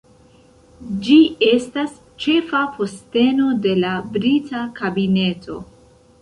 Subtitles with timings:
[1.07, 1.17] Ĝi
[1.49, 1.93] estas
[2.25, 5.61] ĉefa posteno de la Brita Kabineto.